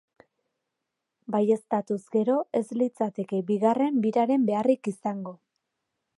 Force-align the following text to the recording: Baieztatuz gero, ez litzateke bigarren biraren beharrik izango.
Baieztatuz 1.35 1.99
gero, 2.15 2.39
ez 2.61 2.65
litzateke 2.81 3.43
bigarren 3.53 4.01
biraren 4.07 4.49
beharrik 4.53 4.95
izango. 4.95 5.37